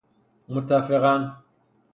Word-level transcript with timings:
متفقا 0.49 1.15
ً 1.17 1.31